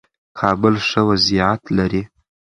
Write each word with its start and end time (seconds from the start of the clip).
کابل 0.39 0.75
ښه 0.87 1.01
وضعیت 1.09 1.61
لري. 1.77 2.03